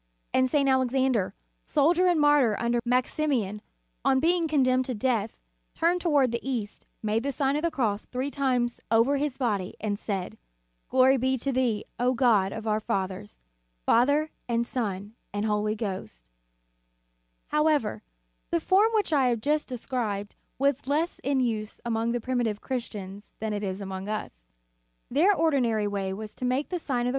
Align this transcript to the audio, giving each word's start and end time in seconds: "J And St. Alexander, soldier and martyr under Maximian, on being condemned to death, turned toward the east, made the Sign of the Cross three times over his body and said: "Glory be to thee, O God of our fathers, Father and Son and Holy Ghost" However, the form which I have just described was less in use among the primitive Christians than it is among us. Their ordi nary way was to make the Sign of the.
"J 0.33 0.39
And 0.39 0.49
St. 0.49 0.67
Alexander, 0.67 1.35
soldier 1.63 2.07
and 2.07 2.19
martyr 2.19 2.59
under 2.59 2.79
Maximian, 2.83 3.61
on 4.03 4.19
being 4.19 4.47
condemned 4.47 4.85
to 4.85 4.95
death, 4.95 5.37
turned 5.75 6.01
toward 6.01 6.31
the 6.31 6.39
east, 6.41 6.87
made 7.03 7.21
the 7.21 7.31
Sign 7.31 7.55
of 7.55 7.61
the 7.61 7.69
Cross 7.69 8.05
three 8.05 8.31
times 8.31 8.81
over 8.89 9.17
his 9.17 9.37
body 9.37 9.75
and 9.79 9.99
said: 9.99 10.39
"Glory 10.89 11.17
be 11.17 11.37
to 11.37 11.51
thee, 11.51 11.85
O 11.99 12.15
God 12.15 12.51
of 12.51 12.65
our 12.65 12.79
fathers, 12.79 13.39
Father 13.85 14.31
and 14.49 14.65
Son 14.65 15.13
and 15.35 15.45
Holy 15.45 15.75
Ghost" 15.75 16.31
However, 17.49 18.01
the 18.49 18.59
form 18.59 18.91
which 18.95 19.13
I 19.13 19.27
have 19.27 19.39
just 19.39 19.67
described 19.67 20.35
was 20.57 20.87
less 20.87 21.19
in 21.19 21.41
use 21.41 21.79
among 21.85 22.11
the 22.11 22.19
primitive 22.19 22.59
Christians 22.59 23.35
than 23.39 23.53
it 23.53 23.61
is 23.61 23.81
among 23.81 24.09
us. 24.09 24.47
Their 25.11 25.35
ordi 25.35 25.61
nary 25.61 25.87
way 25.87 26.11
was 26.11 26.33
to 26.37 26.43
make 26.43 26.69
the 26.69 26.79
Sign 26.79 27.01
of 27.05 27.09
the. 27.09 27.09